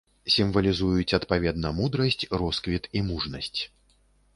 [0.35, 3.61] Сімвалізуюць адпаведна мудрасць, росквіт і мужнасць.